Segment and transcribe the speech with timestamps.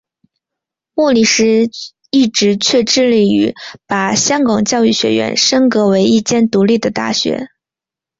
[0.95, 1.69] 莫礼时
[2.09, 3.53] 一直却致力于
[3.85, 7.49] 把香港教育学院升格为一间独立的大学。